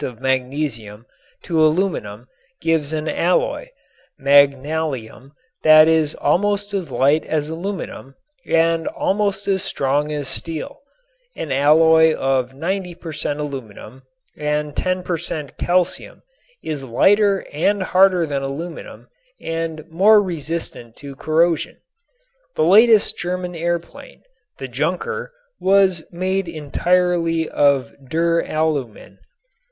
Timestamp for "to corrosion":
20.95-21.77